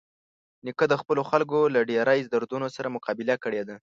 نیکه 0.65 0.85
د 0.89 0.93
خپلو 1.01 1.21
خلکو 1.31 1.59
له 1.75 1.79
ډېرۍ 1.89 2.19
دردونو 2.23 2.67
سره 2.75 2.93
مقابله 2.95 3.35
کړې 3.43 3.61
ده. 3.67 3.75